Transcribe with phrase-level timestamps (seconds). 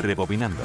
[0.00, 0.62] Rebobinando.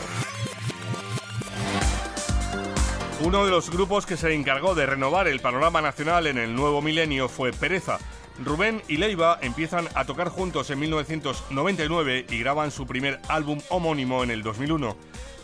[3.22, 6.82] Uno de los grupos que se encargó de renovar el panorama nacional en el nuevo
[6.82, 7.98] milenio fue Pereza.
[8.44, 14.24] Rubén y Leiva empiezan a tocar juntos en 1999 y graban su primer álbum homónimo
[14.24, 14.96] en el 2001.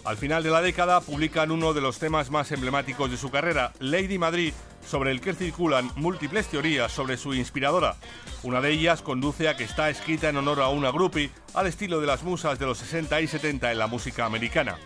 [0.04, 3.72] Al final de la década publican uno de los temas más emblemáticos de su carrera,
[3.80, 4.52] Lady Madrid,
[4.84, 7.96] sobre el que circulan múltiples teorías sobre su inspiradora.
[8.42, 12.02] Una de ellas conduce a que está escrita en honor a una groupie al estilo
[12.02, 14.78] de las musas de los 60 y 70 en la música americana.